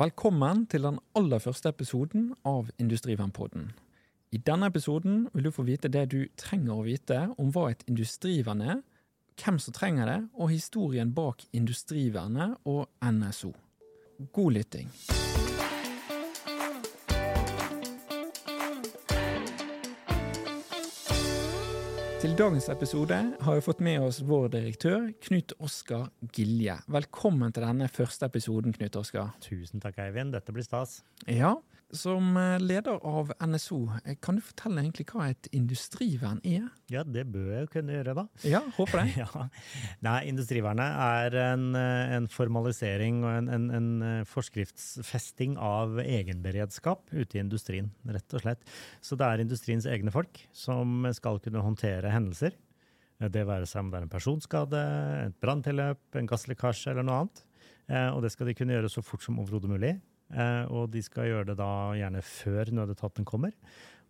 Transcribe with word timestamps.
Velkommen 0.00 0.62
til 0.72 0.86
den 0.86 0.96
aller 1.12 1.38
første 1.38 1.68
episoden 1.68 2.30
av 2.48 2.70
Industrivernpodden. 2.80 3.66
I 4.32 4.38
denne 4.40 4.70
episoden 4.72 5.26
vil 5.34 5.44
du 5.44 5.50
få 5.52 5.66
vite 5.68 5.90
det 5.92 6.06
du 6.14 6.22
trenger 6.40 6.78
å 6.78 6.86
vite 6.86 7.18
om 7.36 7.50
hva 7.52 7.66
et 7.68 7.84
industrivern 7.84 8.64
er, 8.64 8.80
hvem 9.36 9.58
som 9.60 9.76
trenger 9.76 10.08
det, 10.08 10.16
og 10.32 10.48
historien 10.48 11.12
bak 11.12 11.44
Industrivernet 11.52 12.56
og 12.64 12.88
NSO. 13.04 13.52
God 14.32 14.56
lytting. 14.56 14.88
Til 22.22 22.36
dagens 22.38 22.68
episode 22.70 23.16
har 23.42 23.56
vi 23.56 23.62
fått 23.66 23.80
med 23.82 24.04
oss 24.06 24.20
vår 24.22 24.44
direktør, 24.52 25.08
Knut 25.26 25.56
Oskar 25.58 26.04
Gilje. 26.30 26.76
Velkommen 26.94 27.50
til 27.50 27.64
denne 27.66 27.88
første 27.90 28.28
episoden, 28.30 28.70
Knut 28.76 28.94
Oskar. 29.00 29.32
Tusen 29.42 29.82
takk, 29.82 29.98
Eivind. 30.04 30.30
Dette 30.30 30.54
blir 30.54 30.62
stas. 30.62 31.00
Ja, 31.26 31.56
som 31.92 32.36
eh, 32.36 32.58
leder 32.60 32.98
av 33.06 33.32
NSO, 33.40 33.78
eh, 34.04 34.16
kan 34.22 34.38
du 34.38 34.42
fortelle 34.44 34.80
egentlig 34.80 35.06
hva 35.12 35.28
et 35.30 35.48
industrivern 35.54 36.40
er? 36.48 36.66
Ja, 36.92 37.04
det 37.04 37.26
bør 37.32 37.50
jeg 37.52 37.68
kunne 37.74 37.96
gjøre, 37.98 38.14
da. 38.16 38.24
Ja, 38.48 38.62
håper 38.78 39.02
det. 39.02 39.16
ja. 39.22 39.46
Nei, 40.04 40.16
Industrivernet 40.32 40.96
er 41.04 41.36
en, 41.52 41.68
eh, 41.78 42.14
en 42.16 42.28
formalisering 42.32 43.22
og 43.26 43.32
en, 43.34 43.50
en, 43.52 43.68
en, 43.76 43.90
forskriftsfesting 44.28 45.58
av 45.60 46.00
egenberedskap 46.02 47.12
ute 47.12 47.38
i 47.38 47.42
industrien, 47.42 47.90
rett 48.08 48.36
og 48.38 48.44
slett. 48.44 48.64
Så 49.04 49.18
det 49.20 49.28
er 49.28 49.44
industriens 49.44 49.88
egne 49.88 50.14
folk 50.14 50.40
som 50.56 51.04
skal 51.16 51.42
kunne 51.44 51.64
håndtere 51.64 52.12
hendelser. 52.12 52.56
Det 53.22 53.44
være 53.46 53.68
seg 53.68 53.84
om 53.84 53.92
det 53.92 54.00
er 54.00 54.06
en 54.06 54.10
personskade, 54.10 54.78
et 55.28 55.34
branntilløp, 55.42 56.00
en 56.18 56.30
gasslekkasje 56.30 56.90
eller 56.90 57.06
noe 57.06 57.20
annet. 57.20 57.42
Og 58.16 58.22
det 58.24 58.32
skal 58.34 58.48
de 58.48 58.54
kunne 58.58 58.74
gjøre 58.74 58.90
så 58.90 59.02
fort 59.04 59.22
som 59.22 59.38
overhodet 59.38 59.70
mulig. 59.70 59.92
Eh, 60.32 60.64
og 60.72 60.92
de 60.92 61.02
skal 61.04 61.28
gjøre 61.28 61.50
det 61.52 61.58
da 61.60 61.72
gjerne 61.98 62.22
før 62.24 62.72
nødetaten 62.80 63.26
kommer. 63.28 63.52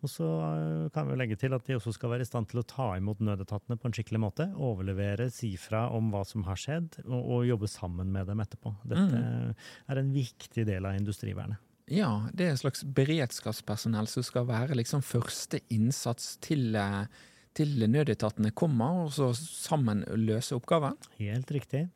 Og 0.03 0.11
så 0.11 0.27
eh, 0.27 0.87
kan 0.95 1.07
vi 1.07 1.17
legge 1.19 1.37
til 1.39 1.55
at 1.55 1.63
de 1.67 1.77
også 1.77 1.93
skal 1.95 2.11
være 2.11 2.25
i 2.25 2.27
stand 2.27 2.49
til 2.51 2.59
å 2.59 2.67
ta 2.67 2.89
imot 2.99 3.21
nødetatene 3.23 3.77
på 3.79 3.87
en 3.87 3.95
skikkelig 3.95 4.23
måte. 4.23 4.49
Overlevere, 4.59 5.29
si 5.31 5.53
fra 5.59 5.85
om 5.95 6.11
hva 6.13 6.25
som 6.27 6.43
har 6.47 6.59
skjedd, 6.59 6.99
og, 7.05 7.19
og 7.21 7.45
jobbe 7.47 7.69
sammen 7.71 8.11
med 8.13 8.27
dem 8.31 8.43
etterpå. 8.43 8.75
Dette 8.83 9.21
mm. 9.21 9.61
er 9.93 10.01
en 10.01 10.11
viktig 10.15 10.67
del 10.67 10.89
av 10.89 10.99
industrivernet. 10.99 11.61
Ja, 11.91 12.29
det 12.31 12.45
er 12.45 12.53
et 12.53 12.61
slags 12.61 12.83
beredskapspersonell 12.95 14.07
som 14.07 14.23
skal 14.23 14.47
være 14.47 14.77
liksom 14.79 15.03
første 15.03 15.59
innsats 15.73 16.37
til, 16.43 16.75
eh, 16.79 17.07
til 17.55 17.75
nødetatene 17.87 18.53
kommer, 18.55 19.05
og 19.05 19.11
så 19.15 19.31
sammen 19.35 20.05
løse 20.19 20.55
oppgaven? 20.55 20.95
Helt 21.19 21.51
riktig. 21.51 21.87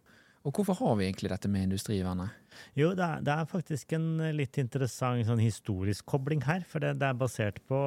Og 0.47 0.55
hvorfor 0.55 0.77
har 0.79 0.93
vi 0.95 1.09
egentlig 1.09 1.27
dette 1.27 1.49
med 1.51 1.65
industrivernet? 1.67 2.35
Jo, 2.77 2.93
det 2.95 3.03
er, 3.03 3.23
det 3.25 3.33
er, 3.33 3.49
faktisk 3.51 3.91
en 3.97 4.05
litt 4.33 4.55
interessant 4.61 5.27
sånn 5.27 5.41
historisk 5.43 6.07
kobling 6.07 6.39
her. 6.47 6.63
For 6.69 6.81
det, 6.81 6.93
det 7.01 7.09
er 7.09 7.19
basert 7.19 7.59
på, 7.67 7.79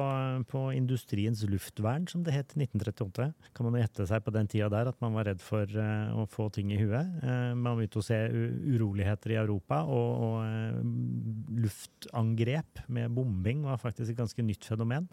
på, 0.51 0.61
industriens 0.77 1.41
luftvern, 1.49 2.05
som 2.11 2.21
det 2.23 2.35
het 2.35 2.53
i 2.53 2.61
1938. 2.67 3.27
Kan 3.57 3.67
man 3.67 3.79
gjette 3.81 4.05
seg 4.11 4.21
på 4.23 4.35
den 4.35 4.51
tida 4.51 4.69
der 4.71 4.91
at 4.93 5.01
man 5.03 5.17
var 5.17 5.27
redd 5.31 5.41
for 5.43 5.65
uh, 5.73 6.13
å 6.21 6.27
få 6.29 6.51
ting 6.53 6.69
i 6.71 6.79
huet. 6.79 7.17
Uh, 7.25 7.51
man 7.57 7.81
begynte 7.81 8.03
å 8.03 8.05
se 8.05 8.21
uroligheter 8.29 9.33
i 9.33 9.41
Europa, 9.41 9.81
og, 9.89 10.23
og 10.29 10.39
uh, 10.45 11.59
luftangrep 11.65 12.85
med 12.93 13.11
bombing 13.17 13.65
var 13.65 13.81
faktisk 13.81 14.13
et 14.13 14.21
ganske 14.21 14.45
nytt 14.45 14.69
fenomen. 14.69 15.09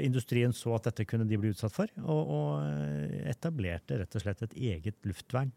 Industrien 0.00 0.54
så 0.56 0.70
at 0.72 0.86
dette 0.86 1.04
kunne 1.04 1.26
de 1.28 1.36
bli 1.36 1.50
utsatt 1.52 1.74
for, 1.74 1.90
og, 2.00 2.30
og 2.32 3.16
etablerte 3.28 3.98
rett 4.00 4.14
og 4.16 4.22
slett 4.22 4.46
et 4.46 4.54
eget 4.70 5.04
luftvern 5.04 5.50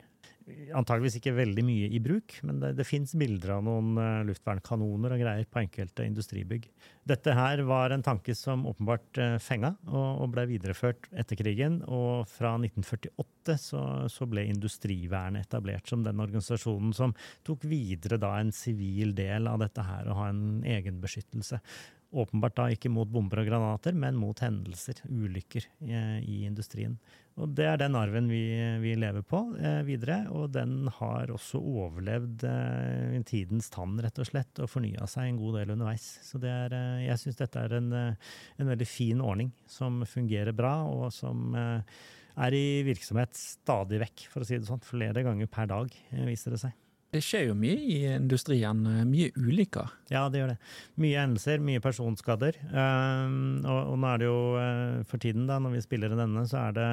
antageligvis 0.76 1.20
ikke 1.20 1.36
veldig 1.38 1.64
mye 1.66 1.90
i 1.94 2.00
bruk, 2.04 2.38
men 2.48 2.60
det, 2.62 2.74
det 2.80 2.86
fins 2.88 3.14
bilder 3.18 3.56
av 3.58 3.66
noen 3.66 3.92
uh, 4.00 4.22
luftvernkanoner 4.28 5.14
og 5.16 5.22
greier 5.22 5.50
på 5.50 5.62
enkelte 5.62 6.06
industribygg. 6.08 6.66
Dette 7.10 7.34
her 7.38 7.62
var 7.68 7.94
en 7.94 8.06
tanke 8.06 8.36
som 8.38 8.66
åpenbart 8.70 9.22
uh, 9.22 9.36
fenga 9.42 9.74
og, 9.88 10.24
og 10.24 10.32
ble 10.34 10.48
videreført 10.52 11.10
etter 11.14 11.40
krigen. 11.40 11.80
Og 11.86 12.26
fra 12.30 12.56
1948 12.58 13.58
så, 13.62 13.84
så, 14.12 14.30
ble 14.30 14.46
Industrivernet 14.50 15.48
etablert 15.48 15.90
som 15.90 16.04
den 16.06 16.22
organisasjonen 16.22 16.94
som 16.98 17.16
tok 17.48 17.66
videre 17.70 18.20
da 18.22 18.36
en 18.40 18.54
sivil 18.56 19.16
del 19.18 19.50
av 19.50 19.62
dette 19.64 19.86
her, 19.86 20.10
å 20.10 20.20
ha 20.22 20.30
en 20.34 20.62
egenbeskyttelse. 20.68 21.62
Åpenbart 22.10 22.56
da 22.58 22.68
ikke 22.74 22.90
mot 22.90 23.10
bomber 23.12 23.44
og 23.44 23.50
granater, 23.52 23.94
men 23.94 24.18
mot 24.18 24.40
hendelser, 24.42 25.04
ulykker, 25.06 25.68
i, 25.86 25.94
i 26.26 26.38
industrien. 26.48 26.96
Og 27.40 27.54
det 27.56 27.68
er 27.70 27.78
den 27.80 27.96
arven 27.96 28.28
vi, 28.32 28.42
vi 28.82 28.96
lever 29.00 29.24
på 29.28 29.40
eh, 29.62 29.80
videre, 29.88 30.24
og 30.36 30.50
den 30.56 30.90
har 30.98 31.32
også 31.32 31.62
overlevd 31.62 32.44
eh, 32.50 33.16
tidens 33.30 33.70
tann, 33.72 33.96
rett 34.04 34.20
og 34.20 34.28
slett, 34.28 34.60
og 34.60 34.72
fornya 34.72 35.08
seg 35.08 35.30
en 35.30 35.40
god 35.40 35.60
del 35.62 35.76
underveis. 35.78 36.08
Så 36.26 36.42
er, 36.42 36.76
eh, 36.76 37.06
jeg 37.06 37.22
syns 37.22 37.40
dette 37.40 37.64
er 37.64 37.78
en, 37.78 37.94
eh, 37.96 38.34
en, 38.58 38.72
veldig 38.74 38.90
fin 38.90 39.24
ordning 39.24 39.54
som 39.70 40.02
fungerer 40.10 40.56
bra, 40.58 40.80
og 40.90 41.14
som 41.16 41.56
eh, 41.56 42.04
er 42.44 42.58
i 42.58 42.68
virksomhet 42.90 43.38
stadig 43.38 44.02
vekk, 44.04 44.28
for 44.34 44.44
å 44.44 44.50
si 44.50 44.58
det 44.58 44.68
sånn. 44.68 44.84
Flere 44.84 45.24
ganger 45.24 45.52
per 45.52 45.72
dag, 45.72 45.96
eh, 46.12 46.28
viser 46.28 46.58
det 46.58 46.64
seg. 46.66 46.76
Det 47.10 47.24
skjer 47.26 47.48
jo 47.48 47.56
mye 47.58 47.78
i 47.90 47.96
industrien, 48.14 48.84
eh, 48.86 49.06
mye 49.10 49.32
ulykker? 49.34 49.94
Ja, 50.14 50.28
det 50.30 50.44
gjør 50.44 50.52
det. 50.52 50.58
Mye 51.02 51.24
hendelser, 51.24 51.64
mye 51.66 51.82
personskader. 51.82 52.60
Um, 52.70 53.66
og, 53.66 53.96
nå 53.98 54.12
er 54.12 54.22
det 54.22 54.28
jo 54.28 54.42
uh, 54.54 55.00
for 55.10 55.22
tiden, 55.24 55.48
da, 55.50 55.58
når 55.58 55.74
vi 55.74 55.82
spiller 55.88 56.14
i 56.14 56.20
denne, 56.20 56.46
så 56.50 56.68
er 56.68 56.78
det 56.78 56.90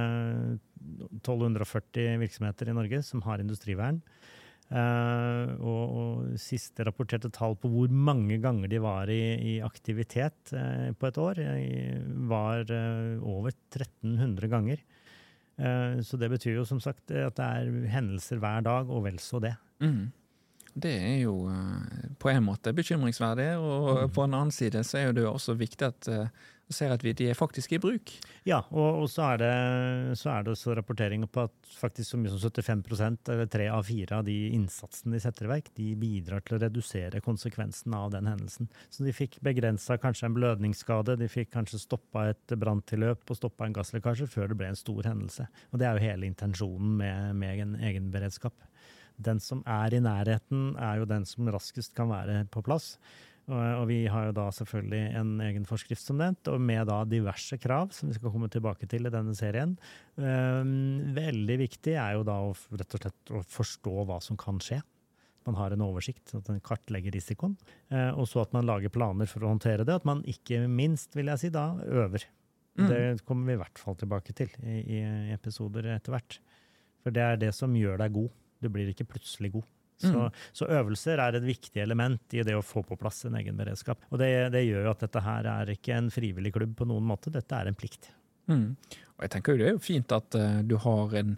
1240 1.20 2.16
virksomheter 2.22 2.72
i 2.72 2.78
Norge 2.78 3.02
som 3.04 3.20
har 3.28 3.44
industrivern. 3.44 4.00
Uh, 4.72 5.52
og, 5.60 5.82
og, 5.84 6.24
siste 6.40 6.88
rapporterte 6.88 7.28
tall 7.30 7.54
på 7.60 7.68
hvor 7.70 7.92
mange 7.92 8.40
ganger 8.42 8.72
de 8.72 8.80
var 8.82 9.12
i, 9.12 9.20
i 9.36 9.54
aktivitet 9.62 10.56
uh, 10.56 10.96
på 10.96 11.10
et 11.10 11.20
år, 11.20 11.44
var 12.32 12.64
over 13.20 13.52
1300 13.52 14.48
ganger. 14.48 14.80
Så 15.56 16.18
det 16.20 16.28
betyr 16.28 16.58
jo 16.58 16.66
som 16.68 16.80
sagt 16.84 17.10
at 17.16 17.38
det 17.38 17.44
er 17.44 17.86
hendelser 17.88 18.40
hver 18.42 18.60
dag, 18.66 18.90
og 18.92 19.06
vel 19.06 19.16
så 19.22 19.40
det. 19.40 19.54
Mm. 19.80 20.10
Det 20.76 20.92
er 20.92 21.16
jo 21.22 21.46
uh, 21.48 22.08
på 22.20 22.28
en 22.28 22.44
måte 22.44 22.74
bekymringsverdig, 22.76 23.48
og 23.56 23.86
mm. 24.02 24.12
på 24.12 24.26
en 24.26 24.36
annen 24.36 24.52
side 24.52 24.82
så 24.84 25.00
er 25.00 25.16
det 25.16 25.24
jo 25.24 25.32
også 25.32 25.56
viktig 25.56 25.88
at 25.88 26.10
uh, 26.12 26.26
ser 26.74 26.90
at 26.90 27.02
de 27.04 27.28
er 27.30 27.38
faktisk 27.38 27.76
i 27.76 27.78
bruk. 27.82 28.10
Ja, 28.48 28.58
og, 28.72 29.02
og 29.02 29.06
så, 29.10 29.22
er 29.32 29.40
det, 29.42 29.50
så 30.18 30.32
er 30.32 30.44
det 30.44 30.54
også 30.54 30.74
rapporteringer 30.78 31.30
på 31.30 31.44
at 31.46 31.70
faktisk 31.78 32.12
så 32.12 32.20
mye 32.20 32.32
som 32.32 32.40
75% 32.42 33.30
eller 33.34 33.50
tre 33.50 33.68
av 33.70 33.86
fire 33.86 34.18
av 34.18 34.26
de 34.26 34.36
innsatsene 34.56 35.14
de 35.14 35.22
setter 35.22 35.46
i 35.46 35.52
verk, 35.52 35.70
de 35.78 35.92
bidrar 36.00 36.42
til 36.46 36.58
å 36.58 36.62
redusere 36.64 37.22
konsekvensen 37.24 37.94
av 37.96 38.10
den 38.16 38.30
hendelsen. 38.30 38.70
Så 38.90 39.06
de 39.06 39.14
fikk 39.14 39.38
begrensa 39.46 39.98
kanskje 40.02 40.30
en 40.30 40.38
blødningsskade, 40.38 41.18
de 41.20 41.30
fikk 41.30 41.52
kanskje 41.54 41.82
stoppa 41.82 42.28
et 42.32 42.56
branntilløp 42.58 43.30
og 43.30 43.40
stoppa 43.40 43.68
en 43.68 43.76
gasslekkasje 43.76 44.30
før 44.32 44.50
det 44.50 44.58
ble 44.58 44.72
en 44.72 44.80
stor 44.82 45.06
hendelse. 45.06 45.46
Og 45.70 45.80
det 45.80 45.88
er 45.88 45.98
jo 45.98 46.08
hele 46.08 46.30
intensjonen 46.30 46.96
med, 46.98 47.36
med 47.38 47.66
en 47.66 47.78
egen 47.86 48.10
beredskap 48.14 48.56
den 49.16 49.40
som 49.40 49.62
er 49.66 49.94
i 49.96 50.02
nærheten, 50.02 50.74
er 50.76 51.00
jo 51.00 51.08
den 51.08 51.24
som 51.28 51.48
raskest 51.52 51.94
kan 51.96 52.10
være 52.12 52.42
på 52.52 52.62
plass. 52.64 52.96
Og, 53.46 53.84
vi 53.86 54.00
har 54.10 54.26
jo 54.26 54.34
da 54.34 54.48
selvfølgelig 54.50 55.02
en 55.20 55.36
egen 55.44 55.66
forskrift 55.68 56.02
som 56.02 56.18
nevnt, 56.18 56.48
og 56.50 56.58
med 56.58 56.88
da 56.90 56.98
diverse 57.06 57.54
krav, 57.62 57.92
som 57.94 58.10
vi 58.10 58.16
skal 58.16 58.32
komme 58.34 58.48
tilbake 58.50 58.88
til 58.90 59.06
i 59.06 59.12
denne 59.14 59.36
serien. 59.38 59.76
Um, 60.18 61.12
veldig 61.14 61.58
viktig 61.62 61.94
er 61.94 62.16
jo 62.16 62.24
da 62.26 62.40
å, 62.42 62.50
rett 62.74 62.96
og 62.98 63.04
slett 63.04 63.32
å 63.38 63.44
forstå 63.54 64.06
hva 64.08 64.18
som 64.24 64.38
kan 64.40 64.58
skje. 64.62 64.80
Man 65.46 65.60
har 65.60 65.70
en 65.70 65.84
oversikt, 65.86 66.34
at 66.34 66.50
man 66.50 66.58
kartlegger 66.66 67.14
risikoen. 67.14 67.54
Uh, 67.92 68.10
og 68.18 68.26
så 68.26 68.42
at 68.42 68.56
man 68.56 68.66
lager 68.66 68.90
planer 68.90 69.30
for 69.30 69.46
å 69.46 69.52
håndtere 69.52 69.86
det. 69.86 70.00
At 70.00 70.08
man 70.08 70.24
ikke 70.26 70.64
minst, 70.66 71.14
vil 71.14 71.30
jeg 71.30 71.44
si, 71.44 71.52
da 71.54 71.68
øver. 71.86 72.26
Mm. 72.76 72.88
Det 72.90 73.04
kommer 73.28 73.46
vi 73.46 73.54
i 73.54 73.62
hvert 73.62 73.78
fall 73.78 73.94
tilbake 74.00 74.34
til 74.36 74.50
i, 74.66 74.80
i 74.98 75.00
episoder 75.36 75.86
etter 75.94 76.18
hvert. 76.18 76.40
For 77.06 77.14
det 77.14 77.22
er 77.22 77.38
det 77.46 77.54
som 77.54 77.78
gjør 77.78 78.02
deg 78.02 78.18
god. 78.18 78.34
Du 78.58 78.72
blir 78.74 78.90
ikke 78.90 79.06
plutselig 79.06 79.54
god. 79.54 79.70
Så, 79.96 80.12
mm. 80.12 80.30
så, 80.52 80.68
øvelser 80.76 81.20
er 81.24 81.38
et 81.38 81.46
viktig 81.46 81.80
element 81.80 82.36
i 82.36 82.42
det 82.44 82.56
å 82.56 82.64
få 82.64 82.82
på 82.84 82.98
plass 83.00 83.24
en 83.24 83.38
egen 83.40 83.56
beredskap. 83.56 84.02
Og 84.10 84.20
det, 84.20 84.30
det, 84.52 84.66
gjør 84.66 84.88
jo 84.88 84.92
at 84.92 85.04
dette 85.06 85.22
her 85.24 85.48
er 85.54 85.72
ikke 85.72 85.96
en 85.96 86.10
frivillig 86.12 86.52
klubb 86.56 86.74
på 86.76 86.88
noen 86.88 87.06
måte, 87.08 87.32
dette 87.32 87.56
er 87.56 87.70
en 87.70 87.78
plikt. 87.78 88.10
Mm. 88.50 88.74
Og 89.16 89.24
jeg 89.24 89.32
tenker 89.32 89.54
jo 89.54 89.58
Det 89.58 89.68
er 89.70 89.72
jo 89.74 89.82
fint 89.82 90.12
at 90.14 90.36
uh, 90.38 90.58
du 90.62 90.76
har 90.78 91.14
en, 91.18 91.32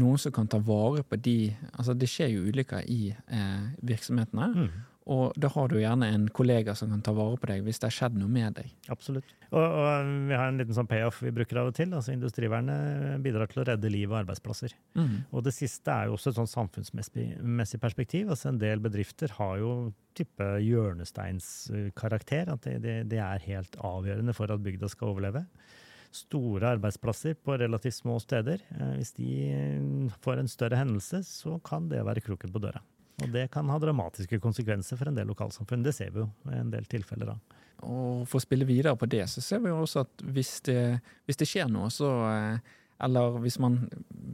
noen 0.00 0.18
som 0.18 0.32
kan 0.34 0.48
ta 0.50 0.58
vare 0.58 1.04
på 1.06 1.14
de 1.22 1.52
altså 1.70 1.94
Det 1.94 2.08
skjer 2.10 2.32
jo 2.32 2.48
ulykker 2.48 2.88
i 2.90 3.12
uh, 3.12 3.68
virksomhetene. 3.86 4.48
Mm. 4.56 4.80
Og 5.08 5.32
da 5.40 5.48
har 5.54 5.70
du 5.70 5.78
gjerne 5.80 6.10
en 6.12 6.26
kollega 6.36 6.74
som 6.76 6.90
kan 6.92 7.00
ta 7.04 7.14
vare 7.16 7.38
på 7.40 7.48
deg 7.48 7.62
hvis 7.64 7.80
det 7.80 7.88
har 7.88 7.96
skjedd 7.96 8.18
noe 8.20 8.28
med 8.32 8.58
deg. 8.58 8.72
Absolutt. 8.92 9.30
Og, 9.48 9.62
og 9.62 10.10
vi 10.28 10.36
har 10.36 10.50
en 10.50 10.60
liten 10.60 10.76
sånn 10.76 10.90
payoff 10.90 11.22
vi 11.24 11.32
bruker 11.32 11.62
av 11.62 11.70
og 11.70 11.78
til. 11.78 11.94
altså 11.96 12.12
Industrivernet 12.12 13.16
bidrar 13.24 13.48
til 13.48 13.62
å 13.62 13.66
redde 13.70 13.92
liv 13.92 14.10
og 14.12 14.18
arbeidsplasser. 14.20 14.74
Mm. 14.98 15.16
Og 15.32 15.46
det 15.46 15.54
siste 15.56 15.94
er 15.94 16.10
jo 16.10 16.18
også 16.18 16.34
et 16.34 16.40
sånn 16.42 16.52
samfunnsmessig 16.52 17.80
perspektiv. 17.80 18.28
altså 18.34 18.52
En 18.52 18.60
del 18.60 18.84
bedrifter 18.84 19.32
har 19.38 19.56
jo 19.62 19.72
type 20.18 20.50
hjørnesteinskarakter. 20.66 22.52
At 22.52 22.68
det, 22.68 22.76
det, 22.84 22.96
det 23.08 23.22
er 23.24 23.48
helt 23.48 23.80
avgjørende 23.80 24.36
for 24.36 24.52
at 24.52 24.64
bygda 24.64 24.92
skal 24.92 25.14
overleve 25.14 25.46
store 26.14 26.70
arbeidsplasser 26.76 27.34
på 27.44 27.56
relativt 27.60 27.98
små 27.98 28.18
steder. 28.22 28.62
Eh, 28.72 28.94
hvis 28.96 29.12
de 29.18 29.32
får 30.24 30.40
en 30.40 30.48
større 30.48 30.78
hendelse, 30.80 31.22
så 31.26 31.58
kan 31.64 31.88
det 31.90 32.04
være 32.06 32.24
kroken 32.24 32.52
på 32.54 32.62
døra. 32.64 32.80
Og 33.18 33.32
det 33.34 33.48
kan 33.54 33.68
ha 33.72 33.78
dramatiske 33.82 34.38
konsekvenser 34.42 34.98
for 34.98 35.10
en 35.10 35.16
del 35.18 35.28
lokalsamfunn. 35.32 35.82
Det 35.86 35.94
ser 35.96 36.12
vi 36.14 36.22
jo 36.22 36.28
i 36.52 36.58
en 36.60 36.70
del 36.70 36.86
tilfeller 36.90 37.32
da. 37.32 37.38
Og 37.86 38.26
for 38.26 38.40
å 38.40 38.42
spille 38.42 38.66
videre 38.66 38.96
på 38.98 39.06
det, 39.10 39.24
så 39.30 39.42
ser 39.44 39.62
vi 39.62 39.70
jo 39.70 39.78
også 39.84 40.02
at 40.06 40.26
hvis 40.34 40.58
det, 40.66 40.82
hvis 41.28 41.38
det 41.38 41.46
skjer 41.46 41.70
noe, 41.70 41.90
så 41.94 42.10
eh, 42.26 42.74
Eller 43.06 43.36
hvis, 43.38 43.60
man, 43.62 43.76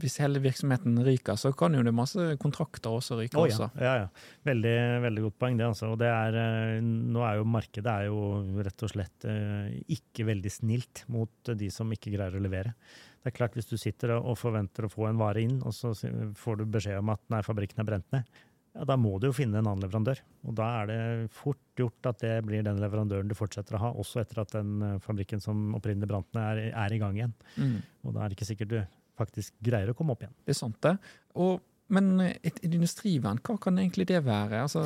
hvis 0.01 0.15
hele 0.17 0.39
virksomheten 0.41 0.97
ryker, 1.05 1.37
så 1.37 1.51
kan 1.53 1.75
jo 1.77 1.83
det 1.85 1.93
masse 1.93 2.23
kontrakter 2.41 2.89
også 2.89 3.19
ryke. 3.19 3.37
Oh, 3.37 3.45
ja. 3.45 3.53
også. 3.53 3.67
Ja, 3.77 3.91
ja. 3.99 4.07
Veldig, 4.47 4.77
veldig 5.03 5.25
godt 5.27 5.37
poeng, 5.37 5.59
det. 5.59 5.67
altså. 5.67 5.91
Og 5.93 5.99
det 6.01 6.09
er, 6.09 6.37
eh, 6.41 6.79
nå 6.81 7.21
er 7.21 7.37
jo 7.37 7.45
markedet 7.45 7.91
er 7.91 8.07
jo 8.09 8.23
rett 8.65 8.87
og 8.87 8.89
slett 8.89 9.27
eh, 9.29 9.75
ikke 9.93 10.25
veldig 10.31 10.53
snilt 10.53 11.03
mot 11.13 11.53
de 11.53 11.69
som 11.69 11.93
ikke 11.93 12.15
greier 12.15 12.33
å 12.33 12.41
levere. 12.41 12.73
Det 13.21 13.29
er 13.29 13.37
klart 13.37 13.53
Hvis 13.57 13.69
du 13.69 13.77
sitter 13.77 14.17
og 14.17 14.33
forventer 14.37 14.85
å 14.85 14.89
få 14.89 15.11
en 15.11 15.21
vare 15.21 15.45
inn, 15.45 15.61
og 15.61 15.73
så 15.73 15.93
får 16.37 16.59
du 16.59 16.65
beskjed 16.65 16.99
om 17.01 17.13
at 17.13 17.21
nei, 17.33 17.45
fabrikken 17.45 17.81
er 17.81 17.87
brent 17.93 18.09
ned, 18.13 18.35
ja, 18.75 18.85
da 18.87 18.97
må 18.99 19.13
du 19.19 19.29
jo 19.29 19.35
finne 19.35 19.61
en 19.61 19.69
annen 19.69 19.83
leverandør. 19.85 20.19
Og 20.45 20.55
da 20.57 20.67
er 20.81 20.89
det 20.89 20.99
fort 21.35 21.61
gjort 21.79 22.09
at 22.11 22.21
det 22.23 22.33
blir 22.47 22.65
den 22.65 22.81
leverandøren 22.83 23.29
du 23.29 23.35
fortsetter 23.37 23.77
å 23.77 23.83
ha, 23.85 23.91
også 24.03 24.21
etter 24.21 24.41
at 24.43 24.51
den 24.55 24.73
eh, 24.83 24.97
fabrikken 25.03 25.43
som 25.43 25.69
opprinnelig 25.77 26.11
brant 26.11 26.27
ned, 26.35 26.43
er, 26.43 26.73
er, 26.73 26.95
i 26.95 26.99
gang 27.01 27.15
igjen. 27.19 27.35
Mm. 27.55 27.77
Og 28.03 28.15
da 28.17 28.23
er 28.23 28.31
det 28.31 28.37
ikke 28.39 28.49
sikkert 28.51 28.73
du 28.73 28.79
faktisk 29.15 29.55
greier 29.63 29.91
å 29.91 29.95
komme 29.95 30.15
opp 30.15 30.25
igjen. 30.25 30.35
Det 30.43 30.51
er 30.51 30.59
sant, 30.59 30.79
det. 30.83 30.97
Og, 31.39 31.63
men 31.95 32.11
et, 32.25 32.59
et 32.59 32.73
industrivern, 32.73 33.39
hva 33.39 33.55
kan 33.63 33.79
egentlig 33.79 34.09
det 34.11 34.19
være? 34.27 34.65
Altså 34.65 34.83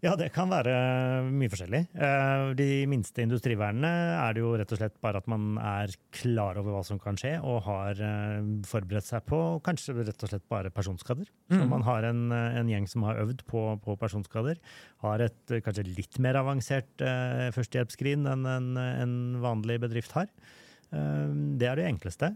ja, 0.00 0.14
det 0.16 0.30
kan 0.32 0.48
være 0.48 0.72
mye 1.28 1.50
forskjellig. 1.52 1.80
Eh, 1.92 2.44
de 2.56 2.68
minste 2.88 3.20
industrivernene 3.24 3.90
er 4.16 4.36
det 4.36 4.42
jo 4.42 4.52
rett 4.56 4.72
og 4.72 4.80
slett 4.80 4.96
bare 5.04 5.20
at 5.20 5.28
man 5.28 5.58
er 5.60 5.92
klar 6.16 6.60
over 6.60 6.78
hva 6.78 6.82
som 6.86 7.00
kan 7.02 7.18
skje, 7.20 7.34
og 7.44 7.60
har 7.66 8.00
eh, 8.06 8.38
forberedt 8.68 9.10
seg 9.10 9.26
på 9.28 9.40
kanskje 9.66 9.98
rett 10.00 10.24
og 10.24 10.32
slett 10.32 10.46
bare 10.52 10.72
personskader. 10.72 11.28
Mm. 11.52 11.58
Så 11.58 11.68
man 11.68 11.84
har 11.84 12.08
en, 12.08 12.26
en, 12.32 12.72
gjeng 12.72 12.88
som 12.88 13.04
har 13.08 13.20
øvd 13.20 13.44
på, 13.50 13.64
på, 13.84 13.96
personskader. 14.00 14.60
Har 15.04 15.24
et 15.26 15.56
kanskje 15.66 15.88
litt 15.90 16.20
mer 16.22 16.38
avansert 16.40 17.04
førstehjelpsskrin 17.56 18.28
enn 18.30 18.46
en, 18.48 18.70
en 18.78 19.16
vanlig 19.42 19.80
bedrift 19.82 20.14
har. 20.16 20.30
Det 20.90 21.66
er 21.66 21.78
det 21.78 21.86
enkleste. 21.86 22.32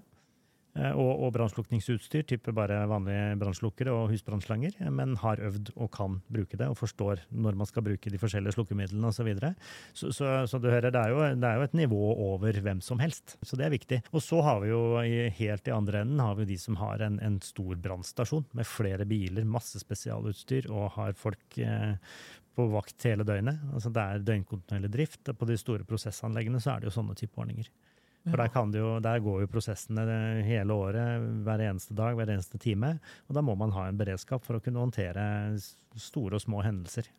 Eh, 0.75 0.91
og, 0.91 1.23
og 1.23 1.31
brannslukningsutstyr, 1.37 2.25
type 2.27 2.53
bare 2.55 2.81
vanlige 2.91 3.37
brannslukkere 3.39 3.93
og 3.95 4.09
husbrannslanger, 4.11 4.75
eh, 4.83 4.91
men 4.91 5.15
har 5.23 5.43
øvd 5.47 5.71
og 5.77 5.91
kan 5.95 6.19
bruke 6.27 6.59
det 6.59 6.67
og 6.71 6.79
forstår 6.81 7.23
når 7.31 7.61
man 7.61 7.71
skal 7.71 7.87
bruke 7.87 8.11
de 8.11 8.19
forskjellige 8.19 8.57
slukkemidlene 8.57 9.11
osv. 9.11 9.23
Så, 9.25 9.27
videre. 9.29 9.55
så, 9.97 10.11
så, 10.13 10.31
så 10.51 10.59
du 10.61 10.67
hører, 10.69 10.91
det 10.93 11.01
er, 11.01 11.15
jo, 11.15 11.23
det 11.39 11.49
er, 11.49 11.57
jo, 11.57 11.69
et 11.69 11.79
nivå 11.79 12.03
over 12.27 12.59
hvem 12.67 12.83
som 12.85 13.01
helst, 13.01 13.39
så 13.47 13.57
det 13.57 13.69
er 13.69 13.73
viktig. 13.73 14.01
Og 14.13 14.21
så 14.21 14.43
har 14.45 14.61
vi 14.65 14.73
jo 14.73 14.83
helt 15.39 15.71
i 15.71 15.73
andre 15.73 16.03
enden 16.03 16.21
har 16.21 16.35
vi 16.37 16.51
de 16.51 16.59
som 16.61 16.77
har 16.83 17.01
en, 17.07 17.17
en 17.25 17.39
stor 17.45 17.79
brannstasjon 17.81 18.45
med 18.53 18.69
flere 18.69 19.07
biler, 19.09 19.47
masse 19.49 19.81
spesialutstyr 19.81 20.69
og 20.75 20.91
har 20.99 21.17
folk 21.17 21.59
eh, 21.63 21.95
på 22.55 22.69
vakt 22.75 23.07
hele 23.09 23.25
døgnet. 23.27 23.63
Altså 23.75 23.91
Det 23.95 24.03
er 24.03 24.27
døgnkontinuerlig 24.27 24.91
drift. 24.93 25.33
På 25.39 25.49
de 25.49 25.57
store 25.59 25.87
prosessanleggene 25.89 26.61
så 26.63 26.75
er 26.75 26.83
det 26.83 26.91
jo 26.91 26.99
sånne 26.99 27.17
type 27.19 27.39
ordninger. 27.41 27.71
For 28.25 28.41
der, 28.41 28.79
jo, 28.79 28.93
der, 29.05 29.21
går 29.21 29.43
jo 29.43 29.51
prosessene 29.53 30.05
hele 30.47 30.73
året, 30.73 31.27
hver 31.45 31.61
eneste 31.67 31.97
dag, 31.97 32.15
hver 32.17 32.31
eneste 32.33 32.61
time. 32.63 32.95
Og 33.29 33.37
da 33.37 33.43
må 33.45 33.57
man 33.61 33.75
ha 33.77 33.85
en 33.91 33.99
beredskap 34.01 34.47
for 34.47 34.57
å 34.57 34.63
kunne 34.65 34.81
håndtere 34.81 35.27
store 36.01 36.39
og 36.39 36.45
små 36.45 36.63
hendelser. 36.65 37.11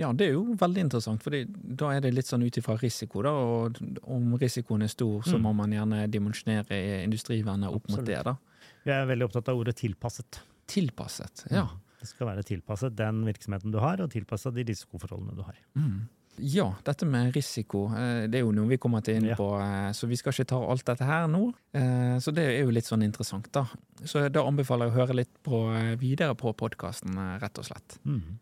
Ja, 0.00 0.08
det 0.16 0.26
er 0.26 0.32
jo 0.34 0.56
veldig 0.58 0.86
interessant, 0.88 1.22
for 1.22 1.36
da 1.54 1.92
er 1.94 2.00
det 2.02 2.14
litt 2.16 2.26
sånn 2.26 2.42
ut 2.42 2.56
ifra 2.58 2.74
risiko. 2.80 3.22
da, 3.22 3.30
og 3.30 3.78
Om 4.10 4.34
risikoen 4.40 4.82
er 4.82 4.90
stor, 4.90 5.20
så 5.22 5.36
mm. 5.38 5.44
må 5.44 5.52
man 5.60 5.76
gjerne 5.76 6.00
dimensjonere 6.10 6.80
industrivernet 7.04 7.70
opp 7.70 7.84
Absolutt. 7.84 8.00
mot 8.00 8.10
det. 8.10 8.18
da. 8.26 8.72
Jeg 8.88 8.96
er 8.96 9.08
veldig 9.12 9.28
opptatt 9.28 9.52
av 9.52 9.60
ordet 9.60 9.76
tilpasset. 9.78 10.40
Tilpasset, 10.70 11.46
ja. 11.52 11.68
Mm. 11.68 11.80
Det 12.04 12.10
skal 12.10 12.28
være 12.28 12.42
tilpasset 12.44 12.96
den 12.98 13.22
virksomheten 13.24 13.72
du 13.72 13.78
har, 13.80 14.02
og 14.02 14.10
tilpasset 14.12 14.56
de 14.56 14.66
risikoforholdene 14.72 15.38
du 15.38 15.44
har. 15.46 15.60
Mm. 15.78 16.02
Ja, 16.44 16.66
dette 16.84 17.06
med 17.08 17.32
risiko, 17.32 17.86
eh, 17.96 18.26
det 18.28 18.40
er 18.40 18.42
jo 18.44 18.52
noe 18.52 18.68
vi 18.68 18.76
kommer 18.80 19.00
til 19.04 19.16
inn 19.16 19.30
på, 19.38 19.46
ja. 19.56 19.88
Eh, 19.88 19.92
så 19.96 20.08
vi 20.10 20.18
skal 20.20 20.34
ikke 20.34 20.50
ta 20.50 20.58
alt 20.60 20.84
dette 20.90 21.06
her 21.08 21.28
nå. 21.30 21.46
Eh, 21.72 22.16
så 22.20 22.34
det 22.36 22.44
er 22.50 22.66
jo 22.66 22.74
litt 22.74 22.88
sånn 22.88 23.04
interessant, 23.06 23.48
da. 23.54 23.64
Så 24.04 24.26
da 24.28 24.42
anbefaler 24.44 24.90
jeg 24.90 24.92
å 24.92 24.98
høre 24.98 25.16
litt 25.22 25.32
på, 25.46 25.62
videre 26.00 26.36
på 26.36 26.52
podkasten, 26.52 27.16
rett 27.40 27.60
og 27.62 27.68
slett. 27.70 27.96
Mm. 28.04 28.36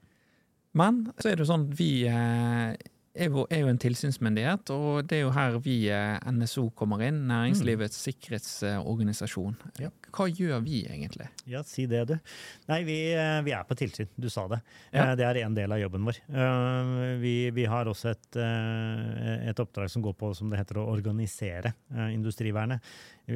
Men 0.81 0.99
så 1.21 1.31
er 1.31 1.37
det 1.37 1.45
jo 1.45 1.53
sånn 1.53 1.69
vi 1.79 1.93
jo, 3.13 3.43
er 3.53 3.61
jo, 3.61 3.69
en 3.69 3.81
tilsynsmyndighet, 3.81 4.71
og 4.73 5.05
det 5.09 5.19
er 5.19 5.27
jo 5.27 5.33
her 5.35 5.59
vi 5.61 5.77
NSO 6.33 6.71
kommer 6.77 7.03
inn, 7.05 7.23
Næringslivets 7.29 7.99
mm. 7.99 8.05
sikkerhetsorganisasjon. 8.07 9.59
Ja. 9.83 9.91
Hva 10.13 10.29
gjør 10.29 10.63
vi 10.65 10.83
egentlig? 10.87 11.29
Ja, 11.49 11.61
si 11.67 11.85
det, 11.89 12.03
du. 12.09 12.15
Nei, 12.71 12.83
vi, 12.89 12.97
vi 13.45 13.55
er 13.57 13.69
på 13.69 13.77
tilsyn, 13.77 14.09
du 14.17 14.29
sa 14.33 14.47
det. 14.53 14.63
Ja. 14.93 15.11
Det 15.19 15.27
er 15.29 15.43
en 15.43 15.57
del 15.57 15.73
av 15.73 15.81
jobben 15.81 16.09
vår. 16.09 16.23
Vi, 17.21 17.37
vi 17.57 17.69
har 17.69 17.89
også 17.89 18.13
et, 18.13 18.31
et, 18.41 19.61
oppdrag 19.61 19.93
som 19.93 20.05
går 20.05 20.17
på, 20.17 20.33
som 20.37 20.53
det 20.53 20.61
heter, 20.63 20.81
å 20.81 20.89
organisere 20.93 21.75
industrivernet. 22.13 22.81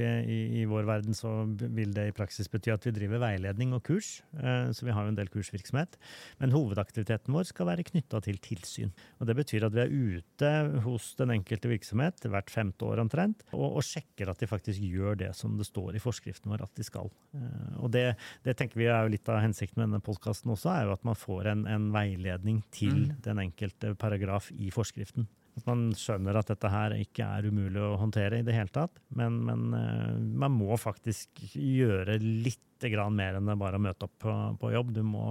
I, 0.02 0.38
I, 0.60 0.64
vår 0.68 0.86
verden 0.88 1.16
så 1.16 1.30
vil 1.46 1.94
det 1.96 2.08
i 2.10 2.14
praksis 2.16 2.50
bety 2.52 2.72
at 2.74 2.84
vi 2.86 2.92
driver 2.96 3.22
veiledning 3.22 3.74
og 3.76 3.82
kurs, 3.86 4.20
eh, 4.40 4.70
så 4.76 4.86
vi 4.86 4.94
har 4.94 5.06
jo 5.06 5.12
en 5.12 5.18
del 5.18 5.30
kursvirksomhet. 5.32 5.96
Men 6.42 6.54
hovedaktiviteten 6.54 7.34
vår 7.34 7.48
skal 7.50 7.70
være 7.70 7.86
knytta 7.86 8.20
til 8.26 8.40
tilsyn. 8.42 8.92
Og 9.20 9.30
Det 9.30 9.36
betyr 9.38 9.66
at 9.68 9.76
vi 9.76 9.82
er 9.84 9.94
ute 9.94 10.52
hos 10.84 11.12
den 11.20 11.34
enkelte 11.36 11.70
virksomhet 11.70 12.26
hvert 12.26 12.52
femte 12.52 12.88
år 12.88 13.02
omtrent, 13.04 13.46
og, 13.52 13.78
og 13.80 13.86
sjekker 13.86 14.30
at 14.32 14.42
de 14.42 14.50
faktisk 14.50 14.82
gjør 14.82 15.18
det 15.24 15.32
som 15.38 15.56
det 15.58 15.68
står 15.68 15.96
i 15.96 16.02
forskriften 16.02 16.52
vår 16.52 16.66
at 16.66 16.76
de 16.76 16.86
skal. 16.86 17.10
Eh, 17.36 17.80
og 17.80 17.90
det, 17.96 18.06
det 18.46 18.56
tenker 18.58 18.82
vi 18.82 18.90
er 18.90 19.06
jo 19.06 19.14
litt 19.16 19.32
av 19.32 19.42
hensikten 19.44 19.82
med 19.82 19.90
denne 19.90 20.04
podkasten 20.04 20.52
også, 20.54 20.72
er 20.72 20.86
jo 20.86 20.96
at 20.96 21.08
man 21.08 21.18
får 21.18 21.52
en, 21.54 21.66
en 21.70 21.90
veiledning 21.94 22.62
til 22.74 23.06
mm. 23.06 23.18
den 23.26 23.42
enkelte 23.48 23.96
paragraf 23.98 24.52
i 24.56 24.70
forskriften. 24.74 25.28
At 25.56 25.64
man 25.64 25.88
skjønner 25.96 26.36
at 26.36 26.50
dette 26.52 26.68
her 26.68 26.92
ikke 26.98 27.24
er 27.38 27.48
umulig 27.48 27.80
å 27.80 27.96
håndtere 28.00 28.42
i 28.42 28.44
det 28.44 28.54
hele 28.56 28.72
tatt. 28.72 29.00
Men, 29.16 29.40
men 29.48 29.66
uh, 29.72 30.12
man 30.44 30.52
må 30.52 30.76
faktisk 30.80 31.46
gjøre 31.56 32.20
litt 32.20 32.62
mer 32.76 33.38
enn 33.38 33.48
bare 33.56 33.78
å 33.78 33.80
møte 33.80 34.04
opp 34.04 34.18
på, 34.20 34.32
på, 34.60 34.70
jobb. 34.74 34.90
Du 34.92 35.00
må 35.00 35.22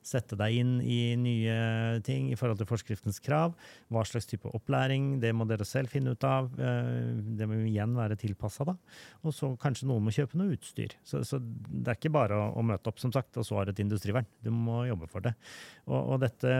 sette 0.00 0.32
deg 0.40 0.54
inn 0.62 0.70
i 0.80 1.12
nye 1.20 2.00
ting 2.00 2.30
i 2.32 2.38
forhold 2.40 2.56
til 2.56 2.70
forskriftens 2.70 3.20
krav. 3.20 3.52
Hva 3.92 4.00
slags 4.08 4.24
type 4.30 4.48
opplæring, 4.48 5.18
det 5.20 5.34
må 5.36 5.44
dere 5.44 5.66
selv 5.68 5.92
finne 5.92 6.14
ut 6.16 6.24
av. 6.24 6.48
Uh, 6.56 7.20
det 7.36 7.44
må 7.50 7.60
igjen 7.68 7.92
være 7.98 8.16
tilpassa, 8.16 8.64
da. 8.64 8.78
Og 9.28 9.36
så 9.36 9.52
kanskje 9.60 9.90
noen 9.90 10.08
må 10.08 10.14
kjøpe 10.16 10.40
noe 10.40 10.56
utstyr. 10.56 10.96
Så, 11.04 11.20
så, 11.28 11.36
det 11.42 11.92
er 11.92 12.00
ikke 12.00 12.16
bare 12.16 12.40
å, 12.40 12.48
å, 12.56 12.64
møte 12.64 12.88
opp, 12.88 13.04
som 13.04 13.12
sagt, 13.12 13.36
og 13.36 13.44
så 13.44 13.60
har 13.60 13.68
du 13.68 13.74
et 13.74 13.84
industrivern. 13.84 14.28
Du 14.40 14.48
må 14.48 14.86
jobbe 14.88 15.10
for 15.12 15.28
det. 15.28 15.36
Og, 15.84 16.00
og 16.00 16.24
dette 16.24 16.56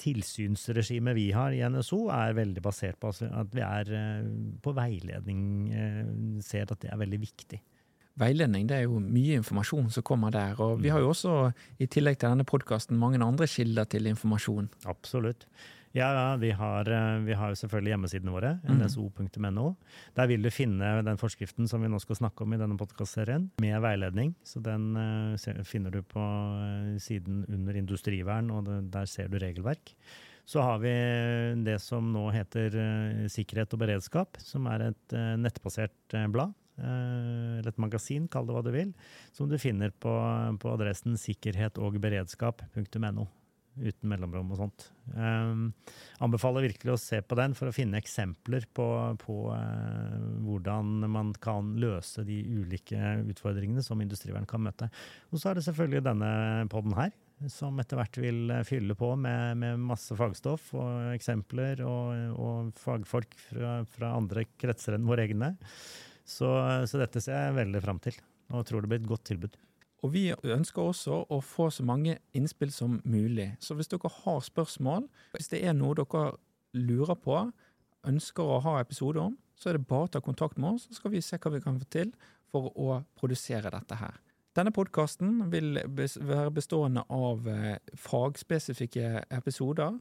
tilsynsregimet 0.00 1.16
vi 1.16 1.28
har 1.34 1.54
i 1.54 1.62
NSO, 1.68 2.06
er 2.14 2.36
veldig 2.38 2.62
basert 2.64 2.98
på 3.02 3.12
at 3.12 3.52
vi 3.54 3.62
er 3.64 3.92
eh, 3.96 4.30
på 4.62 4.74
veiledning, 4.76 5.44
eh, 5.72 6.08
ser 6.44 6.70
at 6.70 6.80
det 6.82 6.92
er 6.92 7.00
veldig 7.00 7.20
viktig. 7.22 7.60
Veiledning 8.20 8.66
det 8.68 8.76
er 8.76 8.82
jo 8.84 8.98
mye 9.00 9.38
informasjon 9.40 9.88
som 9.94 10.04
kommer 10.04 10.32
der. 10.34 10.58
Og 10.60 10.82
vi 10.82 10.90
har 10.92 11.00
jo 11.00 11.12
også, 11.14 11.36
i 11.80 11.88
tillegg 11.88 12.18
til 12.20 12.34
denne 12.34 12.44
podkasten, 12.48 12.98
mange 13.00 13.22
andre 13.24 13.48
kilder 13.48 13.88
til 13.88 14.10
informasjon. 14.10 14.68
Absolutt. 14.90 15.46
Ja, 15.92 16.36
vi 16.36 16.50
har, 16.50 16.88
eh, 16.88 17.18
vi 17.18 17.34
har 17.36 17.54
selvfølgelig 17.54 17.92
hjemmesidene 17.92 18.32
våre, 18.32 18.54
mm. 18.64 18.80
nso.no. 18.80 19.66
Der 20.16 20.28
vil 20.30 20.44
du 20.44 20.50
finne 20.52 21.02
den 21.04 21.18
forskriften 21.20 21.68
som 21.68 21.82
vi 21.84 21.90
nå 21.92 21.98
skal 22.00 22.16
snakke 22.16 22.46
om 22.46 22.54
i 22.54 22.60
denne 22.60 22.78
podkastserien, 22.80 23.50
med 23.60 23.80
veiledning. 23.84 24.32
Så 24.40 24.60
den 24.64 24.96
uh, 24.96 25.64
finner 25.68 25.92
du 25.92 26.00
på 26.02 26.20
uh, 26.20 26.96
siden 26.96 27.44
under 27.44 27.76
industrivern, 27.76 28.50
og 28.50 28.70
der 28.92 29.06
ser 29.10 29.28
du 29.28 29.38
regelverk. 29.42 29.94
Så 30.48 30.60
har 30.64 30.80
vi 30.82 30.92
det 31.62 31.78
som 31.84 32.08
nå 32.12 32.24
heter 32.34 32.74
Sikkerhet 33.30 33.74
og 33.76 33.80
beredskap, 33.84 34.40
som 34.42 34.66
er 34.72 34.88
et 34.88 35.14
nettbasert 35.38 36.16
blad. 36.34 36.50
Eller 36.82 37.70
et 37.70 37.78
magasin, 37.78 38.26
kall 38.32 38.48
det 38.48 38.54
hva 38.56 38.62
du 38.66 38.72
vil, 38.74 38.90
som 39.36 39.46
du 39.46 39.54
finner 39.60 39.92
på, 40.02 40.10
på 40.58 40.72
adressen 40.72 41.14
sikkerhetogberedskap.no 41.20 43.28
uten 43.80 44.10
mellomrom 44.10 44.52
og 44.52 44.58
sånt. 44.60 44.84
Um, 45.16 45.70
anbefaler 46.22 46.66
virkelig 46.66 46.92
å 46.94 47.00
se 47.00 47.22
på 47.24 47.36
den 47.38 47.56
for 47.58 47.70
å 47.70 47.74
finne 47.74 48.00
eksempler 48.00 48.66
på, 48.76 48.86
på 49.22 49.36
uh, 49.48 50.18
hvordan 50.44 51.08
man 51.12 51.32
kan 51.42 51.72
løse 51.80 52.24
de 52.28 52.38
ulike 52.52 53.00
utfordringene 53.32 53.84
som 53.84 54.00
industrivern 54.04 54.48
kan 54.48 54.64
møte. 54.64 54.90
Og 55.32 55.40
så 55.40 55.50
er 55.50 55.58
det 55.58 55.66
selvfølgelig 55.68 56.04
denne 56.10 56.32
poden 56.72 56.96
her, 56.98 57.16
som 57.50 57.80
etter 57.82 57.98
hvert 57.98 58.20
vil 58.22 58.54
fylle 58.68 58.94
på 58.98 59.14
med, 59.18 59.58
med 59.58 59.82
masse 59.82 60.14
fagstoff 60.18 60.70
og 60.78 61.10
eksempler 61.16 61.82
og, 61.86 62.38
og 62.38 62.70
fagfolk 62.78 63.34
fra, 63.48 63.80
fra, 63.88 64.14
andre 64.18 64.46
kretser 64.60 64.98
enn 64.98 65.08
våre 65.08 65.26
egne. 65.26 65.54
Så, 66.22 66.48
så 66.86 67.00
dette 67.00 67.24
ser 67.24 67.48
jeg 67.48 67.58
veldig 67.58 67.82
fram 67.82 67.98
til, 68.04 68.14
og 68.52 68.66
tror 68.68 68.84
det 68.84 68.92
blir 68.92 69.02
et 69.02 69.10
godt 69.10 69.26
tilbud. 69.32 69.58
Og 70.02 70.12
vi 70.16 70.24
ønsker 70.34 70.82
også 70.82 71.20
å 71.30 71.38
få 71.46 71.68
så 71.70 71.84
mange 71.86 72.16
innspill 72.34 72.72
som 72.74 72.98
mulig. 73.04 73.52
Så 73.62 73.76
hvis 73.78 73.90
dere 73.90 74.10
har 74.24 74.40
spørsmål, 74.42 75.06
hvis 75.36 75.52
det 75.52 75.62
er 75.62 75.76
noe 75.78 75.94
dere 75.98 76.32
lurer 76.74 77.18
på, 77.22 77.38
ønsker 78.08 78.42
å 78.42 78.60
ha 78.64 78.80
episode 78.80 79.22
om, 79.22 79.36
så 79.54 79.70
er 79.70 79.78
det 79.78 79.86
bare 79.86 80.08
å 80.08 80.12
ta 80.16 80.22
kontakt 80.24 80.58
med 80.58 80.74
oss, 80.74 80.88
så 80.88 80.98
skal 80.98 81.14
vi 81.14 81.22
se 81.22 81.38
hva 81.38 81.52
vi 81.54 81.62
kan 81.62 81.78
få 81.78 81.86
til 81.92 82.10
for 82.50 82.72
å 82.74 82.98
produsere 83.18 83.70
dette 83.70 83.98
her. 84.00 84.18
Denne 84.52 84.72
podkasten 84.74 85.46
vil 85.52 85.78
være 85.88 86.50
bestående 86.52 87.06
av 87.08 87.46
eh, 87.48 87.78
fagspesifikke 87.96 89.22
episoder, 89.32 89.94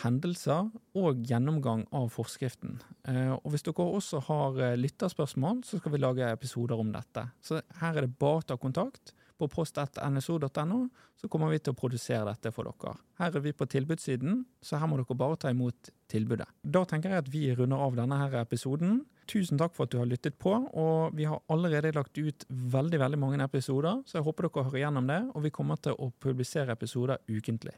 hendelser 0.00 0.70
og 0.96 1.26
gjennomgang 1.28 1.82
av 1.92 2.08
forskriften. 2.14 2.78
Eh, 3.10 3.34
og 3.34 3.52
hvis 3.52 3.66
dere 3.66 3.84
også 3.98 4.22
har 4.30 4.62
eh, 4.64 4.78
lytterspørsmål, 4.80 5.60
så 5.66 5.80
skal 5.80 5.92
vi 5.92 6.00
lage 6.00 6.30
episoder 6.32 6.80
om 6.80 6.94
dette. 6.94 7.26
Så 7.44 7.60
her 7.82 7.98
er 7.98 8.06
det 8.06 8.16
bare 8.22 8.40
å 8.40 8.48
ta 8.48 8.56
kontakt 8.60 9.12
på 9.38 9.48
post.nso.no, 9.50 10.78
så 11.18 11.28
kommer 11.30 11.52
vi 11.52 11.60
til 11.62 11.74
å 11.74 11.78
produsere 11.78 12.26
dette 12.28 12.52
for 12.54 12.68
dere. 12.68 12.96
Her 13.20 13.38
er 13.38 13.44
vi 13.44 13.54
på 13.56 13.68
tilbudssiden, 13.70 14.42
så 14.62 14.80
her 14.80 14.90
må 14.90 14.98
dere 14.98 15.18
bare 15.18 15.38
ta 15.40 15.52
imot 15.54 15.92
tilbudet. 16.10 16.48
Da 16.62 16.84
tenker 16.88 17.14
jeg 17.14 17.24
at 17.24 17.30
vi 17.32 17.44
runder 17.54 17.84
av 17.84 17.98
denne 17.98 18.18
her 18.20 18.38
episoden. 18.42 19.02
Tusen 19.28 19.60
takk 19.60 19.74
for 19.76 19.86
at 19.86 19.92
du 19.92 19.98
har 20.00 20.08
lyttet 20.08 20.38
på, 20.40 20.54
og 20.54 21.16
vi 21.16 21.26
har 21.28 21.42
allerede 21.52 21.92
lagt 21.96 22.18
ut 22.18 22.46
veldig 22.48 23.02
veldig 23.02 23.20
mange 23.20 23.42
episoder, 23.44 24.02
så 24.08 24.18
jeg 24.18 24.26
håper 24.28 24.48
dere 24.48 24.66
hører 24.70 24.82
gjennom 24.84 25.10
det, 25.10 25.20
og 25.34 25.44
vi 25.44 25.54
kommer 25.54 25.80
til 25.84 25.98
å 25.98 26.10
publisere 26.24 26.74
episoder 26.74 27.20
ukentlig. 27.28 27.76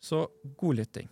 Så 0.00 0.24
god 0.58 0.80
lytting. 0.80 1.08